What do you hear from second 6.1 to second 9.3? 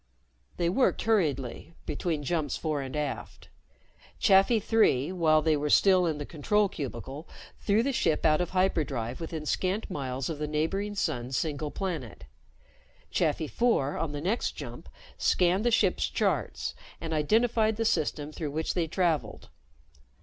the control cubicle, threw the ship out of hyperdrive